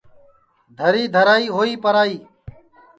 دَھری 0.77 1.03
دَھرائی 1.13 1.47
ہوئی 1.55 1.73
پرائی 1.83 2.15